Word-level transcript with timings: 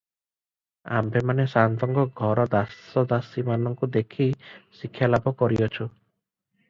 ଆମ୍ଭେମାନେ 0.99 1.43
ସାଆନ୍ତଙ୍କ 1.51 2.05
ଘର 2.21 2.45
ଦାସ 2.55 3.03
ଦାସୀ 3.11 3.45
ମାନଙ୍କୁ 3.53 3.91
ଦେଖି 3.99 4.27
ଏହି 4.31 4.79
ଶିକ୍ଷା 4.81 5.11
ଲାଭ 5.17 5.35
କରିଅଛୁଁ। 5.43 5.89